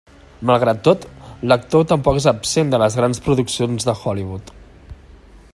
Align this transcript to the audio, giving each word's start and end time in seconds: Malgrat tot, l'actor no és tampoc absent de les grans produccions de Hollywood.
Malgrat 0.49 0.79
tot, 0.87 1.03
l'actor 1.51 1.83
no 1.85 1.87
és 1.87 1.91
tampoc 1.93 2.19
absent 2.33 2.73
de 2.73 2.81
les 2.85 2.99
grans 3.01 3.23
produccions 3.29 3.89
de 3.91 3.99
Hollywood. 4.03 4.55